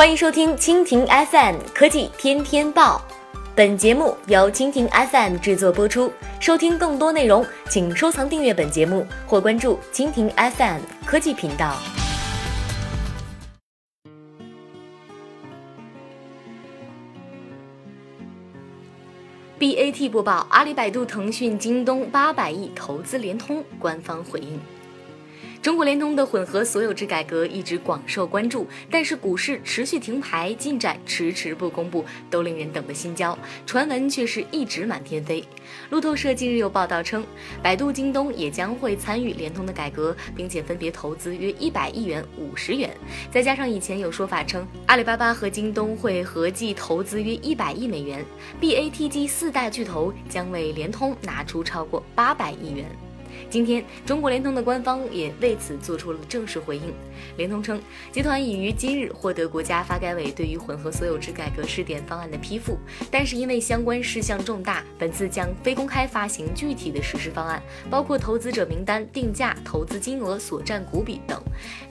[0.00, 3.02] 欢迎收听蜻蜓 FM 科技天天报，
[3.54, 6.10] 本节目由蜻蜓 FM 制作播出。
[6.40, 11.76] 收听更多内容，请收藏订阅本节目或关注蜻蜓 FM 科技频道。
[19.58, 24.58] BAT 播报：阿里、百度、腾讯、京东八百亿投资联通，官方回应。
[25.62, 33.38] 中国联通的混合所有制改革一直广受关注，但是股市持续停牌，进展迟迟不公布，都令人等得心焦。
[33.66, 35.44] 传闻却是一直满天飞。
[35.90, 37.24] 路透社近日又报道称，
[37.62, 42.90] 百度、京东也将会参与联通的改革，并且分别投资约一百亿元、五十元。
[43.30, 48.24] 再加上以前有说法称，阿里巴巴和京东会合计投资约一百亿美元
[48.60, 52.86] ，BATG 四大巨头将为联通拿出超过八百亿元。
[53.48, 56.92] 今天，中国联通的官方也为此做出了正式回应。
[57.36, 57.80] 联通称，
[58.10, 62.78] 集团已于今日获得国家发改委对于混合所有制改革试点方案的批复，
[63.10, 71.40] 但是因为相关事项重大，本次将非公开发行具体的实施方案，包括投资者名单、定价、投资金额、所占股比等。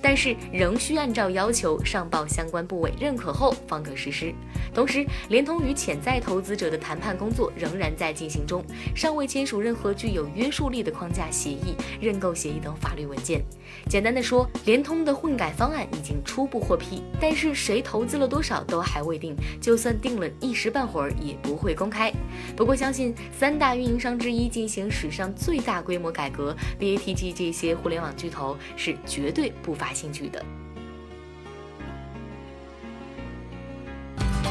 [0.02, 4.34] 但是仍需按照要求上报相关部委认可后方可实施。
[4.74, 8.64] 同时，联通与潜在投资者的谈判工作仍然在进行中，
[8.96, 13.42] 尚未签署任何具有约束力的框架协议、认购协议等法律文件。
[13.88, 22.12] 简单的说，联通的混改方案已经初步获批，但是谁投资了多少都还未定，就算定了一时半会儿也不会公开。
[22.56, 30.44] 不过，相信三大运营商之一进行史上最大规模改革，BATG 这些互联网巨头是绝对不乏兴趣的。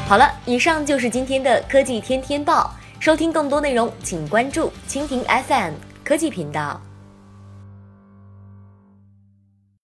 [0.07, 2.73] 好了，以上就是今天的科技天天报。
[2.99, 5.73] 收听更多内容，请关注蜻蜓 FM
[6.09, 6.88] 科技频道。